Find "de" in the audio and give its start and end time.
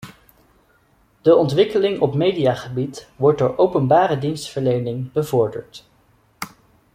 1.21-1.35